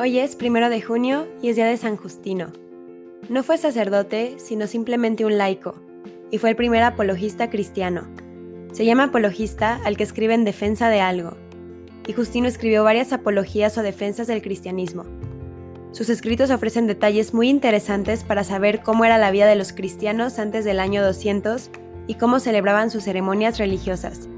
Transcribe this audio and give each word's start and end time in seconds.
Hoy 0.00 0.20
es 0.20 0.36
primero 0.36 0.70
de 0.70 0.80
junio 0.80 1.26
y 1.42 1.48
es 1.48 1.56
día 1.56 1.66
de 1.66 1.76
San 1.76 1.96
Justino. 1.96 2.52
No 3.28 3.42
fue 3.42 3.58
sacerdote, 3.58 4.36
sino 4.38 4.68
simplemente 4.68 5.24
un 5.24 5.38
laico, 5.38 5.74
y 6.30 6.38
fue 6.38 6.50
el 6.50 6.56
primer 6.56 6.84
apologista 6.84 7.50
cristiano. 7.50 8.06
Se 8.70 8.84
llama 8.84 9.04
apologista 9.04 9.80
al 9.84 9.96
que 9.96 10.04
escribe 10.04 10.34
en 10.34 10.44
defensa 10.44 10.88
de 10.88 11.00
algo, 11.00 11.36
y 12.06 12.12
Justino 12.12 12.46
escribió 12.46 12.84
varias 12.84 13.12
apologías 13.12 13.76
o 13.76 13.82
defensas 13.82 14.28
del 14.28 14.40
cristianismo. 14.40 15.04
Sus 15.90 16.10
escritos 16.10 16.52
ofrecen 16.52 16.86
detalles 16.86 17.34
muy 17.34 17.48
interesantes 17.48 18.22
para 18.22 18.44
saber 18.44 18.82
cómo 18.82 19.04
era 19.04 19.18
la 19.18 19.32
vida 19.32 19.46
de 19.46 19.56
los 19.56 19.72
cristianos 19.72 20.38
antes 20.38 20.64
del 20.64 20.78
año 20.78 21.02
200 21.02 21.70
y 22.06 22.14
cómo 22.14 22.38
celebraban 22.38 22.92
sus 22.92 23.02
ceremonias 23.02 23.58
religiosas. 23.58 24.28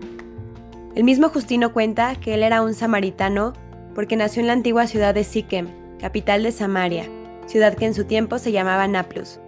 El 0.95 1.05
mismo 1.05 1.29
Justino 1.29 1.75
cuenta 1.75 2.15
que 2.15 2.33
él 2.33 2.45
era 2.45 2.63
un 2.63 2.73
samaritano 2.73 3.53
porque 3.95 4.17
nació 4.17 4.41
en 4.41 4.47
la 4.47 4.53
antigua 4.53 4.87
ciudad 4.87 5.15
de 5.15 5.25
Siquem, 5.25 5.69
capital 5.99 6.43
de 6.43 6.53
Samaria, 6.53 7.09
ciudad 7.47 7.75
que 7.75 7.87
en 7.87 7.95
su 7.95 8.05
tiempo 8.05 8.39
se 8.39 8.53
llamaba 8.53 8.89
Naplus. 8.89 9.41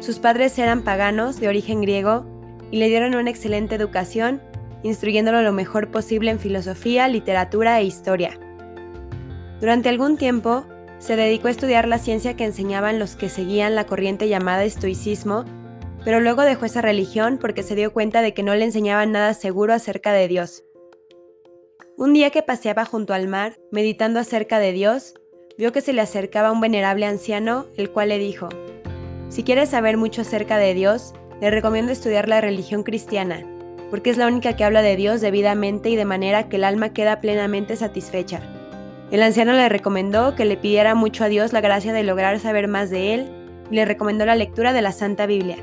Sus 0.00 0.18
padres 0.18 0.58
eran 0.58 0.82
paganos 0.82 1.40
de 1.40 1.48
origen 1.48 1.80
griego 1.80 2.26
y 2.70 2.78
le 2.78 2.88
dieron 2.88 3.14
una 3.14 3.30
excelente 3.30 3.74
educación, 3.74 4.40
instruyéndolo 4.82 5.42
lo 5.42 5.52
mejor 5.52 5.90
posible 5.90 6.30
en 6.30 6.38
filosofía, 6.38 7.08
literatura 7.08 7.80
e 7.80 7.84
historia. 7.84 8.38
Durante 9.60 9.88
algún 9.88 10.16
tiempo, 10.16 10.66
se 10.98 11.16
dedicó 11.16 11.48
a 11.48 11.50
estudiar 11.50 11.88
la 11.88 11.98
ciencia 11.98 12.36
que 12.36 12.44
enseñaban 12.44 12.98
los 12.98 13.16
que 13.16 13.28
seguían 13.28 13.74
la 13.74 13.84
corriente 13.86 14.28
llamada 14.28 14.64
estoicismo, 14.64 15.44
pero 16.04 16.20
luego 16.20 16.42
dejó 16.42 16.66
esa 16.66 16.82
religión 16.82 17.38
porque 17.40 17.62
se 17.62 17.74
dio 17.74 17.92
cuenta 17.92 18.22
de 18.22 18.34
que 18.34 18.42
no 18.42 18.54
le 18.54 18.64
enseñaban 18.64 19.12
nada 19.12 19.34
seguro 19.34 19.74
acerca 19.74 20.12
de 20.12 20.28
Dios. 20.28 20.65
Un 21.98 22.12
día 22.12 22.28
que 22.28 22.42
paseaba 22.42 22.84
junto 22.84 23.14
al 23.14 23.26
mar, 23.26 23.58
meditando 23.70 24.20
acerca 24.20 24.58
de 24.58 24.72
Dios, 24.72 25.14
vio 25.56 25.72
que 25.72 25.80
se 25.80 25.94
le 25.94 26.02
acercaba 26.02 26.52
un 26.52 26.60
venerable 26.60 27.06
anciano, 27.06 27.64
el 27.78 27.90
cual 27.90 28.10
le 28.10 28.18
dijo, 28.18 28.50
Si 29.30 29.44
quieres 29.44 29.70
saber 29.70 29.96
mucho 29.96 30.20
acerca 30.20 30.58
de 30.58 30.74
Dios, 30.74 31.14
le 31.40 31.50
recomiendo 31.50 31.92
estudiar 31.92 32.28
la 32.28 32.42
religión 32.42 32.82
cristiana, 32.82 33.46
porque 33.88 34.10
es 34.10 34.18
la 34.18 34.26
única 34.26 34.54
que 34.54 34.64
habla 34.64 34.82
de 34.82 34.94
Dios 34.94 35.22
debidamente 35.22 35.88
y 35.88 35.96
de 35.96 36.04
manera 36.04 36.50
que 36.50 36.56
el 36.56 36.64
alma 36.64 36.92
queda 36.92 37.22
plenamente 37.22 37.76
satisfecha. 37.76 38.42
El 39.10 39.22
anciano 39.22 39.54
le 39.54 39.70
recomendó 39.70 40.34
que 40.34 40.44
le 40.44 40.58
pidiera 40.58 40.94
mucho 40.94 41.24
a 41.24 41.28
Dios 41.28 41.54
la 41.54 41.62
gracia 41.62 41.94
de 41.94 42.02
lograr 42.02 42.38
saber 42.40 42.68
más 42.68 42.90
de 42.90 43.14
él 43.14 43.30
y 43.70 43.74
le 43.74 43.86
recomendó 43.86 44.26
la 44.26 44.34
lectura 44.34 44.74
de 44.74 44.82
la 44.82 44.92
Santa 44.92 45.24
Biblia. 45.24 45.56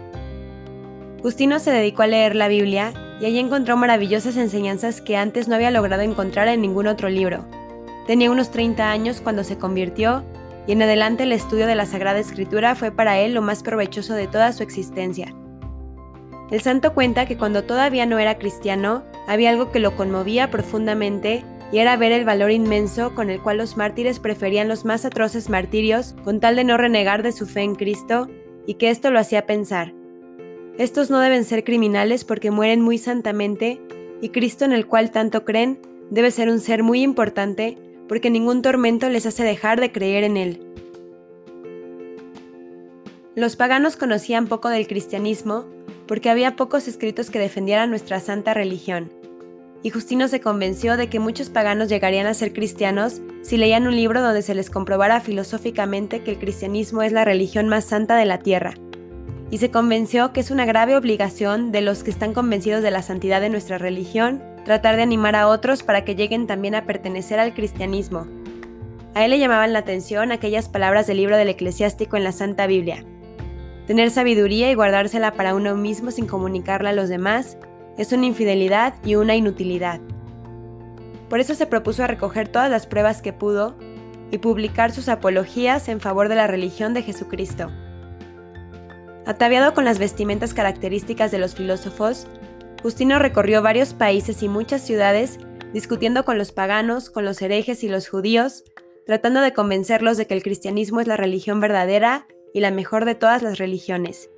Justino 1.21 1.59
se 1.59 1.69
dedicó 1.69 2.01
a 2.01 2.07
leer 2.07 2.35
la 2.35 2.47
Biblia 2.47 2.91
y 3.23 3.25
allí 3.25 3.39
encontró 3.39 3.77
maravillosas 3.77 4.35
enseñanzas 4.35 4.99
que 4.99 5.15
antes 5.15 5.47
no 5.47 5.55
había 5.55 5.71
logrado 5.71 6.01
encontrar 6.01 6.49
en 6.49 6.59
ningún 6.59 6.87
otro 6.87 7.07
libro. 7.07 7.45
Tenía 8.05 8.29
unos 8.29 8.51
30 8.51 8.91
años 8.91 9.21
cuando 9.21 9.45
se 9.45 9.57
convirtió 9.57 10.25
y 10.67 10.73
en 10.73 10.81
adelante 10.81 11.23
el 11.23 11.31
estudio 11.31 11.65
de 11.65 11.75
la 11.75 11.85
Sagrada 11.85 12.19
Escritura 12.19 12.75
fue 12.75 12.91
para 12.91 13.19
él 13.19 13.33
lo 13.33 13.41
más 13.41 13.63
provechoso 13.63 14.13
de 14.13 14.27
toda 14.27 14.51
su 14.51 14.61
existencia. 14.61 15.33
El 16.51 16.59
santo 16.59 16.93
cuenta 16.93 17.25
que 17.25 17.37
cuando 17.37 17.63
todavía 17.63 18.05
no 18.05 18.19
era 18.19 18.37
cristiano, 18.37 19.05
había 19.25 19.51
algo 19.51 19.71
que 19.71 19.79
lo 19.79 19.95
conmovía 19.95 20.51
profundamente 20.51 21.45
y 21.71 21.77
era 21.77 21.95
ver 21.95 22.11
el 22.11 22.25
valor 22.25 22.51
inmenso 22.51 23.15
con 23.15 23.29
el 23.29 23.41
cual 23.41 23.55
los 23.55 23.77
mártires 23.77 24.19
preferían 24.19 24.67
los 24.67 24.83
más 24.83 25.05
atroces 25.05 25.49
martirios 25.49 26.13
con 26.25 26.41
tal 26.41 26.57
de 26.57 26.65
no 26.65 26.75
renegar 26.75 27.23
de 27.23 27.31
su 27.31 27.45
fe 27.45 27.61
en 27.61 27.75
Cristo 27.75 28.27
y 28.67 28.73
que 28.73 28.89
esto 28.89 29.11
lo 29.11 29.19
hacía 29.19 29.45
pensar, 29.45 29.93
estos 30.77 31.11
no 31.11 31.19
deben 31.19 31.45
ser 31.45 31.63
criminales 31.63 32.23
porque 32.23 32.49
mueren 32.49 32.81
muy 32.81 32.97
santamente 32.97 33.79
y 34.21 34.29
Cristo 34.29 34.65
en 34.65 34.73
el 34.73 34.87
cual 34.87 35.11
tanto 35.11 35.45
creen 35.45 35.79
debe 36.09 36.31
ser 36.31 36.49
un 36.49 36.59
ser 36.59 36.81
muy 36.81 37.03
importante 37.03 37.77
porque 38.07 38.31
ningún 38.31 38.63
tormento 38.63 39.07
les 39.09 39.27
hace 39.27 39.43
dejar 39.43 39.79
de 39.79 39.91
creer 39.91 40.23
en 40.23 40.37
él. 40.37 40.67
Los 43.35 43.55
paganos 43.55 43.95
conocían 43.95 44.47
poco 44.47 44.69
del 44.69 44.87
cristianismo 44.87 45.65
porque 46.07 46.29
había 46.29 46.55
pocos 46.55 46.87
escritos 46.87 47.29
que 47.29 47.39
defendieran 47.39 47.89
nuestra 47.89 48.19
santa 48.19 48.53
religión. 48.53 49.11
Y 49.83 49.91
Justino 49.91 50.27
se 50.27 50.41
convenció 50.41 50.97
de 50.97 51.07
que 51.07 51.19
muchos 51.19 51.49
paganos 51.49 51.89
llegarían 51.89 52.25
a 52.25 52.33
ser 52.33 52.51
cristianos 52.53 53.21
si 53.41 53.57
leían 53.57 53.85
un 53.85 53.95
libro 53.95 54.21
donde 54.21 54.41
se 54.41 54.55
les 54.55 54.69
comprobara 54.69 55.21
filosóficamente 55.21 56.23
que 56.23 56.31
el 56.31 56.39
cristianismo 56.39 57.03
es 57.03 57.11
la 57.11 57.25
religión 57.25 57.67
más 57.67 57.85
santa 57.85 58.15
de 58.15 58.25
la 58.25 58.39
tierra 58.39 58.73
y 59.53 59.59
se 59.59 59.69
convenció 59.69 60.33
que 60.33 60.39
es 60.39 60.49
una 60.49 60.65
grave 60.65 60.95
obligación 60.95 61.71
de 61.71 61.81
los 61.81 62.03
que 62.03 62.09
están 62.09 62.33
convencidos 62.33 62.81
de 62.81 62.89
la 62.89 63.03
santidad 63.03 63.39
de 63.39 63.51
nuestra 63.51 63.77
religión 63.77 64.41
tratar 64.65 64.95
de 64.95 65.03
animar 65.03 65.35
a 65.35 65.47
otros 65.47 65.83
para 65.83 66.03
que 66.03 66.15
lleguen 66.15 66.47
también 66.47 66.73
a 66.73 66.85
pertenecer 66.87 67.39
al 67.39 67.53
cristianismo. 67.53 68.25
A 69.13 69.23
él 69.23 69.29
le 69.29 69.37
llamaban 69.37 69.71
la 69.71 69.77
atención 69.77 70.31
aquellas 70.31 70.69
palabras 70.69 71.05
del 71.05 71.17
libro 71.17 71.37
del 71.37 71.49
eclesiástico 71.49 72.17
en 72.17 72.23
la 72.23 72.31
Santa 72.31 72.65
Biblia. 72.65 73.05
Tener 73.85 74.09
sabiduría 74.09 74.71
y 74.71 74.73
guardársela 74.73 75.33
para 75.33 75.53
uno 75.53 75.75
mismo 75.75 76.09
sin 76.09 76.25
comunicarla 76.25 76.89
a 76.89 76.93
los 76.93 77.07
demás 77.07 77.59
es 77.99 78.11
una 78.11 78.25
infidelidad 78.25 78.95
y 79.05 79.17
una 79.17 79.35
inutilidad. 79.35 80.01
Por 81.29 81.39
eso 81.39 81.53
se 81.53 81.67
propuso 81.67 82.03
a 82.03 82.07
recoger 82.07 82.47
todas 82.47 82.71
las 82.71 82.87
pruebas 82.87 83.21
que 83.21 83.33
pudo 83.33 83.75
y 84.31 84.39
publicar 84.39 84.91
sus 84.91 85.09
apologías 85.09 85.89
en 85.89 85.99
favor 85.99 86.27
de 86.27 86.37
la 86.37 86.47
religión 86.47 86.95
de 86.95 87.03
Jesucristo. 87.03 87.69
Ataviado 89.25 89.73
con 89.73 89.85
las 89.85 89.99
vestimentas 89.99 90.53
características 90.53 91.31
de 91.31 91.37
los 91.37 91.55
filósofos, 91.55 92.27
Justino 92.81 93.19
recorrió 93.19 93.61
varios 93.61 93.93
países 93.93 94.43
y 94.43 94.49
muchas 94.49 94.81
ciudades 94.81 95.39
discutiendo 95.71 96.25
con 96.25 96.37
los 96.37 96.51
paganos, 96.51 97.09
con 97.09 97.25
los 97.25 97.41
herejes 97.41 97.83
y 97.83 97.89
los 97.89 98.07
judíos, 98.07 98.63
tratando 99.05 99.41
de 99.41 99.53
convencerlos 99.53 100.17
de 100.17 100.27
que 100.27 100.33
el 100.33 100.43
cristianismo 100.43 100.99
es 100.99 101.07
la 101.07 101.17
religión 101.17 101.59
verdadera 101.59 102.27
y 102.53 102.59
la 102.59 102.71
mejor 102.71 103.05
de 103.05 103.15
todas 103.15 103.41
las 103.41 103.57
religiones. 103.57 104.29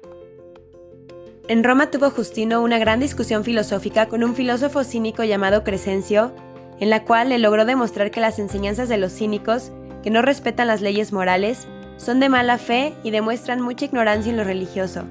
En 1.48 1.64
Roma 1.64 1.92
tuvo 1.92 2.10
Justino 2.10 2.64
una 2.64 2.80
gran 2.80 3.00
discusión 3.00 3.44
filosófica 3.44 4.08
con 4.08 4.24
un 4.24 4.36
filósofo 4.36 4.84
cínico 4.84 5.24
llamado 5.24 5.64
Crescencio, 5.64 6.34
en 6.80 6.90
la 6.90 7.04
cual 7.04 7.30
le 7.30 7.40
logró 7.40 7.66
demostrar 7.66 8.12
que 8.12 8.20
las 8.20 8.40
enseñanzas 8.40 8.90
de 8.90 8.98
los 8.98 9.14
cínicos, 9.14 9.72
que 10.02 10.10
no 10.10 10.22
respetan 10.22 10.68
las 10.68 10.82
leyes 10.82 11.12
morales, 11.12 11.68
son 11.98 12.20
de 12.20 12.30
mala 12.30 12.58
fe 12.58 12.94
y 13.04 13.12
demuestran 13.12 13.62
mucha 13.62 13.86
ignorancia 13.86 14.30
en 14.30 14.38
lo 14.38 14.44
religioso. 14.44 15.04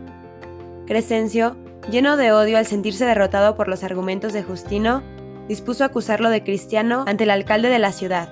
Crescencio, 0.87 1.57
lleno 1.91 2.17
de 2.17 2.33
odio 2.33 2.59
al 2.59 2.67
sentirse 2.67 3.05
derrotado 3.05 3.57
por 3.57 3.69
los 3.69 3.85
argumentos 3.85 4.33
de 4.33 4.43
Justino, 4.43 5.03
dispuso 5.49 5.85
acusarlo 5.85 6.31
de 6.31 6.43
cristiano 6.43 7.05
ante 7.07 7.25
el 7.25 7.31
alcalde 7.31 7.69
de 7.69 7.79
la 7.79 7.93
ciudad. 7.93 8.29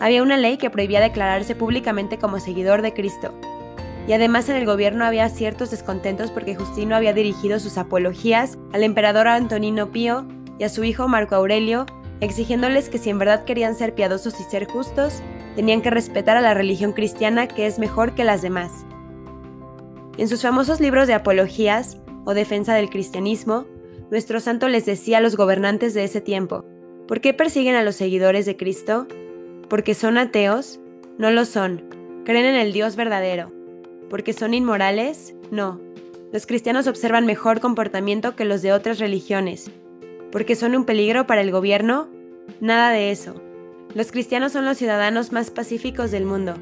Había 0.00 0.22
una 0.22 0.36
ley 0.36 0.56
que 0.56 0.70
prohibía 0.70 1.00
declararse 1.00 1.54
públicamente 1.54 2.18
como 2.18 2.40
seguidor 2.40 2.82
de 2.82 2.92
Cristo, 2.92 3.32
y 4.06 4.12
además 4.14 4.48
en 4.48 4.56
el 4.56 4.66
gobierno 4.66 5.04
había 5.04 5.28
ciertos 5.28 5.70
descontentos 5.70 6.30
porque 6.30 6.56
Justino 6.56 6.96
había 6.96 7.12
dirigido 7.12 7.60
sus 7.60 7.78
apologías 7.78 8.58
al 8.72 8.82
emperador 8.82 9.28
Antonino 9.28 9.92
Pío 9.92 10.26
y 10.58 10.64
a 10.64 10.68
su 10.68 10.82
hijo 10.84 11.06
Marco 11.06 11.36
Aurelio, 11.36 11.86
exigiéndoles 12.20 12.88
que 12.88 12.98
si 12.98 13.10
en 13.10 13.18
verdad 13.18 13.44
querían 13.44 13.74
ser 13.74 13.94
piadosos 13.94 14.38
y 14.40 14.42
ser 14.44 14.66
justos, 14.66 15.22
tenían 15.54 15.82
que 15.82 15.90
respetar 15.90 16.36
a 16.36 16.40
la 16.40 16.54
religión 16.54 16.92
cristiana 16.92 17.48
que 17.48 17.66
es 17.66 17.78
mejor 17.78 18.14
que 18.14 18.24
las 18.24 18.42
demás. 18.42 18.70
En 20.18 20.28
sus 20.28 20.42
famosos 20.42 20.80
libros 20.80 21.06
de 21.06 21.14
apologías 21.14 21.98
o 22.24 22.34
defensa 22.34 22.74
del 22.74 22.90
cristianismo, 22.90 23.66
nuestro 24.10 24.40
santo 24.40 24.68
les 24.68 24.84
decía 24.84 25.18
a 25.18 25.20
los 25.20 25.36
gobernantes 25.36 25.94
de 25.94 26.04
ese 26.04 26.20
tiempo, 26.20 26.64
¿por 27.08 27.20
qué 27.20 27.32
persiguen 27.32 27.74
a 27.74 27.82
los 27.82 27.96
seguidores 27.96 28.44
de 28.44 28.56
Cristo? 28.56 29.06
¿Porque 29.68 29.94
son 29.94 30.18
ateos? 30.18 30.80
No 31.18 31.30
lo 31.30 31.44
son. 31.44 31.82
¿Creen 32.24 32.44
en 32.44 32.54
el 32.56 32.72
Dios 32.72 32.94
verdadero? 32.94 33.52
¿Porque 34.10 34.32
son 34.34 34.52
inmorales? 34.52 35.34
No. 35.50 35.80
Los 36.32 36.46
cristianos 36.46 36.86
observan 36.86 37.26
mejor 37.26 37.60
comportamiento 37.60 38.36
que 38.36 38.44
los 38.44 38.62
de 38.62 38.72
otras 38.72 38.98
religiones. 38.98 39.70
¿Porque 40.30 40.56
son 40.56 40.74
un 40.76 40.84
peligro 40.84 41.26
para 41.26 41.40
el 41.40 41.50
gobierno? 41.50 42.08
Nada 42.60 42.90
de 42.90 43.10
eso. 43.10 43.34
Los 43.94 44.10
cristianos 44.10 44.52
son 44.52 44.64
los 44.64 44.78
ciudadanos 44.78 45.32
más 45.32 45.50
pacíficos 45.50 46.10
del 46.10 46.24
mundo, 46.24 46.54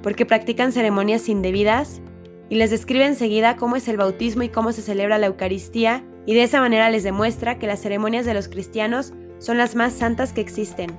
porque 0.00 0.26
practican 0.26 0.70
ceremonias 0.70 1.28
indebidas 1.28 2.00
y 2.48 2.54
les 2.54 2.70
describe 2.70 3.04
enseguida 3.04 3.56
cómo 3.56 3.74
es 3.74 3.88
el 3.88 3.96
bautismo 3.96 4.44
y 4.44 4.48
cómo 4.48 4.72
se 4.72 4.82
celebra 4.82 5.18
la 5.18 5.26
Eucaristía, 5.26 6.04
y 6.24 6.34
de 6.34 6.44
esa 6.44 6.60
manera 6.60 6.88
les 6.88 7.02
demuestra 7.02 7.58
que 7.58 7.66
las 7.66 7.80
ceremonias 7.80 8.24
de 8.26 8.34
los 8.34 8.46
cristianos 8.46 9.12
son 9.38 9.58
las 9.58 9.74
más 9.74 9.92
santas 9.92 10.32
que 10.32 10.40
existen. 10.40 10.96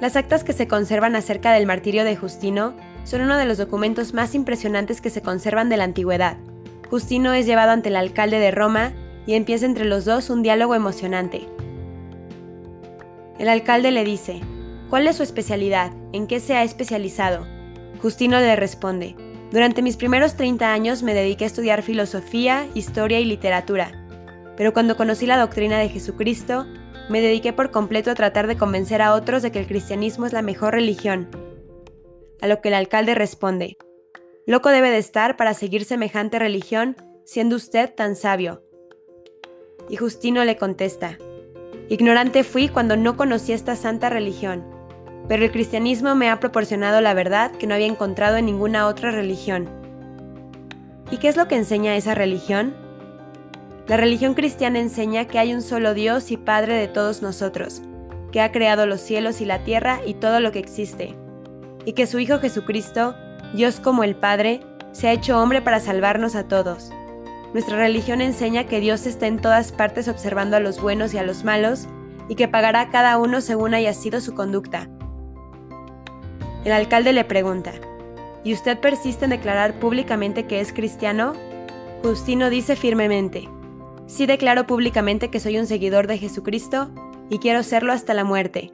Las 0.00 0.16
actas 0.16 0.42
que 0.42 0.54
se 0.54 0.66
conservan 0.66 1.14
acerca 1.14 1.52
del 1.52 1.66
martirio 1.66 2.02
de 2.02 2.16
Justino 2.16 2.74
son 3.04 3.20
uno 3.20 3.36
de 3.36 3.44
los 3.44 3.58
documentos 3.58 4.12
más 4.12 4.34
impresionantes 4.34 5.00
que 5.00 5.10
se 5.10 5.22
conservan 5.22 5.68
de 5.68 5.76
la 5.76 5.84
antigüedad. 5.84 6.36
Justino 6.88 7.32
es 7.32 7.46
llevado 7.46 7.70
ante 7.70 7.90
el 7.90 7.96
alcalde 7.96 8.40
de 8.40 8.50
Roma 8.50 8.92
y 9.24 9.34
empieza 9.34 9.66
entre 9.66 9.84
los 9.84 10.04
dos 10.04 10.30
un 10.30 10.42
diálogo 10.42 10.74
emocionante. 10.74 11.46
El 13.40 13.48
alcalde 13.48 13.90
le 13.90 14.04
dice, 14.04 14.38
¿cuál 14.90 15.06
es 15.06 15.16
su 15.16 15.22
especialidad? 15.22 15.92
¿En 16.12 16.26
qué 16.26 16.40
se 16.40 16.52
ha 16.56 16.62
especializado? 16.62 17.46
Justino 18.02 18.38
le 18.38 18.54
responde, 18.54 19.16
durante 19.50 19.80
mis 19.80 19.96
primeros 19.96 20.36
30 20.36 20.70
años 20.70 21.02
me 21.02 21.14
dediqué 21.14 21.44
a 21.44 21.46
estudiar 21.46 21.80
filosofía, 21.80 22.68
historia 22.74 23.18
y 23.18 23.24
literatura, 23.24 23.92
pero 24.58 24.74
cuando 24.74 24.94
conocí 24.98 25.24
la 25.24 25.38
doctrina 25.38 25.78
de 25.78 25.88
Jesucristo, 25.88 26.66
me 27.08 27.22
dediqué 27.22 27.54
por 27.54 27.70
completo 27.70 28.10
a 28.10 28.14
tratar 28.14 28.46
de 28.46 28.58
convencer 28.58 29.00
a 29.00 29.14
otros 29.14 29.40
de 29.40 29.50
que 29.50 29.60
el 29.60 29.66
cristianismo 29.66 30.26
es 30.26 30.34
la 30.34 30.42
mejor 30.42 30.74
religión. 30.74 31.30
A 32.42 32.46
lo 32.46 32.60
que 32.60 32.68
el 32.68 32.74
alcalde 32.74 33.14
responde, 33.14 33.78
Loco 34.46 34.68
debe 34.68 34.90
de 34.90 34.98
estar 34.98 35.38
para 35.38 35.54
seguir 35.54 35.86
semejante 35.86 36.38
religión, 36.38 36.94
siendo 37.24 37.56
usted 37.56 37.94
tan 37.94 38.16
sabio. 38.16 38.62
Y 39.88 39.96
Justino 39.96 40.44
le 40.44 40.58
contesta, 40.58 41.16
Ignorante 41.90 42.44
fui 42.44 42.68
cuando 42.68 42.96
no 42.96 43.16
conocí 43.16 43.52
esta 43.52 43.74
santa 43.74 44.10
religión, 44.10 44.64
pero 45.26 45.44
el 45.44 45.50
cristianismo 45.50 46.14
me 46.14 46.30
ha 46.30 46.38
proporcionado 46.38 47.00
la 47.00 47.14
verdad 47.14 47.50
que 47.50 47.66
no 47.66 47.74
había 47.74 47.88
encontrado 47.88 48.36
en 48.36 48.46
ninguna 48.46 48.86
otra 48.86 49.10
religión. 49.10 49.68
¿Y 51.10 51.16
qué 51.16 51.26
es 51.26 51.36
lo 51.36 51.48
que 51.48 51.56
enseña 51.56 51.96
esa 51.96 52.14
religión? 52.14 52.76
La 53.88 53.96
religión 53.96 54.34
cristiana 54.34 54.78
enseña 54.78 55.24
que 55.24 55.40
hay 55.40 55.52
un 55.52 55.62
solo 55.62 55.92
Dios 55.92 56.30
y 56.30 56.36
Padre 56.36 56.74
de 56.74 56.86
todos 56.86 57.22
nosotros, 57.22 57.82
que 58.30 58.40
ha 58.40 58.52
creado 58.52 58.86
los 58.86 59.00
cielos 59.00 59.40
y 59.40 59.44
la 59.44 59.64
tierra 59.64 59.98
y 60.06 60.14
todo 60.14 60.38
lo 60.38 60.52
que 60.52 60.60
existe, 60.60 61.16
y 61.84 61.94
que 61.94 62.06
su 62.06 62.20
Hijo 62.20 62.38
Jesucristo, 62.38 63.16
Dios 63.52 63.80
como 63.80 64.04
el 64.04 64.14
Padre, 64.14 64.60
se 64.92 65.08
ha 65.08 65.12
hecho 65.12 65.42
hombre 65.42 65.60
para 65.60 65.80
salvarnos 65.80 66.36
a 66.36 66.46
todos. 66.46 66.92
Nuestra 67.52 67.76
religión 67.76 68.20
enseña 68.20 68.66
que 68.66 68.80
Dios 68.80 69.06
está 69.06 69.26
en 69.26 69.40
todas 69.40 69.72
partes 69.72 70.08
observando 70.08 70.56
a 70.56 70.60
los 70.60 70.80
buenos 70.80 71.14
y 71.14 71.18
a 71.18 71.22
los 71.22 71.44
malos, 71.44 71.88
y 72.28 72.36
que 72.36 72.46
pagará 72.46 72.82
a 72.82 72.90
cada 72.90 73.18
uno 73.18 73.40
según 73.40 73.74
haya 73.74 73.92
sido 73.92 74.20
su 74.20 74.34
conducta. 74.34 74.88
El 76.64 76.72
alcalde 76.72 77.12
le 77.12 77.24
pregunta, 77.24 77.72
¿y 78.44 78.52
usted 78.52 78.78
persiste 78.78 79.24
en 79.24 79.30
declarar 79.30 79.80
públicamente 79.80 80.46
que 80.46 80.60
es 80.60 80.72
cristiano? 80.72 81.32
Justino 82.02 82.50
dice 82.50 82.76
firmemente, 82.76 83.48
Sí 84.10 84.26
declaro 84.26 84.66
públicamente 84.66 85.30
que 85.30 85.38
soy 85.38 85.56
un 85.56 85.68
seguidor 85.68 86.08
de 86.08 86.18
Jesucristo 86.18 86.90
y 87.30 87.38
quiero 87.38 87.62
serlo 87.62 87.92
hasta 87.92 88.12
la 88.12 88.24
muerte. 88.24 88.72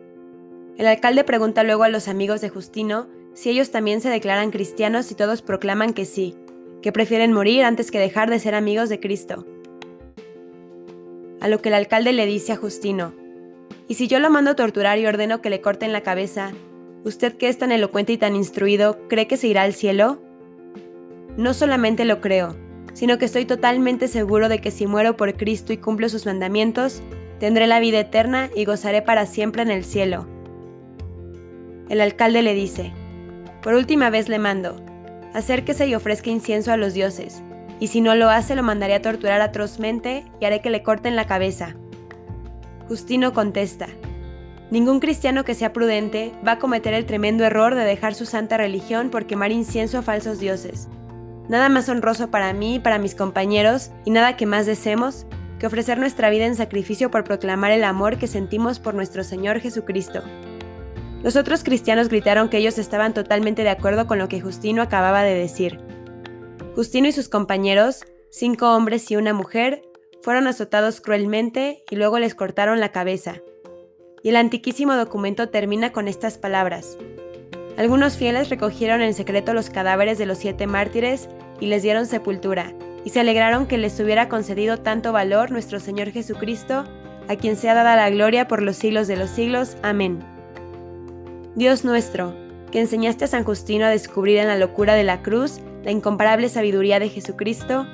El 0.79 0.87
alcalde 0.87 1.25
pregunta 1.25 1.63
luego 1.63 1.83
a 1.83 1.91
los 1.91 2.09
amigos 2.09 2.41
de 2.41 2.49
Justino 2.49 3.07
si 3.35 3.51
ellos 3.51 3.71
también 3.71 4.01
se 4.01 4.09
declaran 4.09 4.51
cristianos 4.51 5.11
y 5.11 5.15
todos 5.15 5.43
proclaman 5.43 5.93
que 5.93 6.07
sí, 6.07 6.39
que 6.83 6.93
prefieren 6.93 7.33
morir 7.33 7.65
antes 7.65 7.91
que 7.91 7.99
dejar 7.99 8.31
de 8.31 8.39
ser 8.39 8.55
amigos 8.55 8.89
de 8.89 9.01
Cristo. 9.01 9.47
A 11.41 11.49
lo 11.49 11.61
que 11.61 11.69
el 11.69 11.75
alcalde 11.75 12.13
le 12.13 12.27
dice 12.27 12.53
a 12.53 12.57
Justino, 12.57 13.13
¿y 13.89 13.95
si 13.95 14.09
yo 14.09 14.19
lo 14.19 14.31
mando 14.31 14.53
a 14.53 14.57
torturar 14.57 14.99
y 14.99 15.07
ordeno 15.07 15.41
que 15.41 15.51
le 15.51 15.61
corten 15.61 15.93
la 15.93 16.03
cabeza, 16.03 16.53
usted 17.05 17.37
que 17.37 17.49
es 17.49 17.59
tan 17.59 17.73
elocuente 17.73 18.13
y 18.13 18.19
tan 18.19 18.35
instruido, 18.35 18.99
cree 19.09 19.27
que 19.27 19.37
se 19.37 19.49
irá 19.49 19.63
al 19.63 19.75
cielo? 19.75 20.21
No 21.37 21.55
solamente 21.55 22.05
lo 22.05 22.21
creo, 22.21 22.57
sino 22.95 23.19
que 23.19 23.27
estoy 23.27 23.45
totalmente 23.45 24.09
seguro 24.09 24.49
de 24.49 24.61
que 24.61 24.71
si 24.71 24.87
muero 24.87 25.17
por 25.17 25.35
Cristo 25.37 25.73
y 25.73 25.77
cumplo 25.77 26.09
sus 26.09 26.25
mandamientos, 26.25 27.03
tendré 27.39 27.67
la 27.67 27.81
vida 27.81 28.01
eterna 28.01 28.49
y 28.57 28.65
gozaré 28.65 29.03
para 29.03 29.27
siempre 29.27 29.63
en 29.63 29.71
el 29.71 29.85
cielo. 29.85 30.27
El 31.89 32.01
alcalde 32.01 32.43
le 32.43 32.55
dice, 32.55 32.93
por 33.63 33.75
última 33.75 34.09
vez 34.11 34.29
le 34.29 34.39
mando, 34.39 34.81
acérquese 35.37 35.87
y 35.87 35.95
ofrezca 35.95 36.31
incienso 36.31 36.73
a 36.73 36.77
los 36.77 36.95
dioses, 36.95 37.43
y 37.79 37.89
si 37.89 38.01
no 38.01 38.15
lo 38.15 38.31
hace 38.31 38.57
lo 38.57 38.63
mandaré 38.63 38.95
a 38.95 39.03
torturar 39.03 39.43
atrozmente 39.43 40.25
y 40.41 40.47
haré 40.47 40.63
que 40.63 40.71
le 40.71 40.83
corten 40.83 41.15
la 41.15 41.27
cabeza. 41.27 41.77
Justino 42.89 43.33
contesta, 43.33 43.87
Ningún 44.71 44.99
cristiano 44.99 45.45
que 45.45 45.55
sea 45.55 45.73
prudente 45.73 46.33
va 46.47 46.53
a 46.53 46.59
cometer 46.59 46.93
el 46.93 47.07
tremendo 47.07 47.45
error 47.45 47.77
de 47.77 47.85
dejar 47.85 48.15
su 48.15 48.27
santa 48.27 48.57
religión 48.57 49.11
por 49.11 49.27
quemar 49.27 49.53
incienso 49.53 49.99
a 49.99 50.03
falsos 50.03 50.41
dioses. 50.41 50.89
Nada 51.49 51.69
más 51.69 51.89
honroso 51.89 52.33
para 52.33 52.53
mí 52.53 52.77
y 52.77 52.81
para 52.81 52.99
mis 52.99 53.15
compañeros, 53.15 53.93
y 54.05 54.11
nada 54.11 54.37
que 54.37 54.47
más 54.47 54.67
deseemos, 54.67 55.27
que 55.61 55.69
ofrecer 55.69 55.99
nuestra 55.99 56.31
vida 56.31 56.47
en 56.47 56.57
sacrificio 56.57 57.13
por 57.13 57.23
proclamar 57.23 57.71
el 57.71 57.85
amor 57.85 58.19
que 58.19 58.27
sentimos 58.27 58.81
por 58.81 58.95
nuestro 58.95 59.23
Señor 59.23 59.61
Jesucristo. 59.61 60.23
Los 61.23 61.37
otros 61.37 61.65
cristianos 61.65 62.09
gritaron 62.09 62.49
que 62.49 62.59
ellos 62.59 62.79
estaban 62.79 63.15
totalmente 63.15 63.63
de 63.63 63.71
acuerdo 63.71 64.07
con 64.07 64.19
lo 64.19 64.29
que 64.29 64.41
Justino 64.41 64.83
acababa 64.83 65.23
de 65.23 65.35
decir. 65.35 65.81
Justino 66.75 67.09
y 67.09 67.13
sus 67.13 67.29
compañeros, 67.29 68.05
cinco 68.31 68.75
hombres 68.75 69.11
y 69.11 69.17
una 69.17 69.33
mujer, 69.33 69.83
fueron 70.23 70.47
azotados 70.47 71.01
cruelmente 71.01 71.83
y 71.91 71.97
luego 71.97 72.19
les 72.19 72.35
cortaron 72.35 72.81
la 72.81 72.91
cabeza. 72.91 73.37
Y 74.23 74.31
el 74.31 74.37
antiquísimo 74.37 74.95
documento 74.95 75.49
termina 75.49 75.93
con 75.93 76.09
estas 76.09 76.37
palabras. 76.37 76.99
Algunos 77.77 78.17
fieles 78.17 78.49
recogieron 78.49 79.03
en 79.03 79.15
secreto 79.15 79.55
los 79.55 79.71
cadáveres 79.71 80.19
de 80.19 80.27
los 80.27 80.39
siete 80.39 80.67
mártires 80.67 81.29
y 81.61 81.67
les 81.67 81.83
dieron 81.83 82.07
sepultura, 82.07 82.73
y 83.05 83.11
se 83.11 83.21
alegraron 83.21 83.67
que 83.67 83.79
les 83.79 83.99
hubiera 84.01 84.29
concedido 84.29 84.79
tanto 84.79 85.13
valor 85.13 85.51
nuestro 85.51 85.79
Señor 85.79 86.11
Jesucristo, 86.11 86.85
a 87.29 87.37
quien 87.37 87.57
sea 87.57 87.75
dada 87.75 87.97
la 87.97 88.11
gloria 88.11 88.49
por 88.49 88.63
los 88.63 88.77
siglos 88.77 89.09
de 89.09 89.17
los 89.17 89.31
siglos. 89.31 89.77
Amén. 89.83 90.36
Dios 91.57 91.85
nuestro, 91.87 92.35
que 92.71 92.81
enseñaste 92.81 93.25
a 93.25 93.29
San 93.29 93.43
Justino 93.43 93.87
a 93.87 93.91
descubrir 93.91 94.37
en 94.37 94.47
la 94.47 94.59
locura 94.59 94.95
de 94.95 95.05
la 95.05 95.23
cruz 95.23 95.61
la 95.83 95.91
incomparable 95.91 96.51
sabiduría 96.51 97.01
de 97.01 97.09
Jesucristo, 97.09 97.87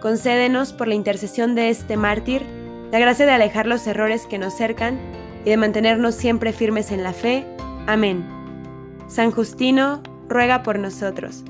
concédenos 0.00 0.72
por 0.72 0.86
la 0.86 0.94
intercesión 0.94 1.56
de 1.56 1.70
este 1.70 1.96
mártir 1.96 2.42
la 2.92 2.98
gracia 2.98 3.26
de 3.26 3.32
alejar 3.32 3.66
los 3.66 3.86
errores 3.86 4.26
que 4.26 4.38
nos 4.38 4.54
cercan 4.54 4.98
y 5.44 5.50
de 5.50 5.56
mantenernos 5.56 6.14
siempre 6.14 6.52
firmes 6.52 6.92
en 6.92 7.02
la 7.02 7.12
fe. 7.12 7.44
Amén. 7.86 8.24
San 9.08 9.32
Justino 9.32 10.02
ruega 10.28 10.62
por 10.62 10.78
nosotros. 10.78 11.44